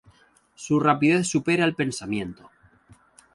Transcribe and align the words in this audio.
Su 0.55 0.79
rapidez 0.79 1.27
supera 1.27 1.63
el 1.63 1.75
pensamiento. 1.75 2.49